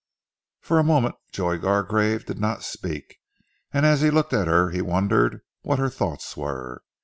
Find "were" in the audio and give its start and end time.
6.35-6.81